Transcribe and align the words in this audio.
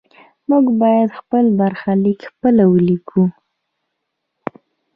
موږ 0.49 0.65
باید 0.81 1.09
خپل 1.19 1.45
برخلیک 1.59 2.19
خپله 2.31 2.63
ولیکو. 2.73 3.23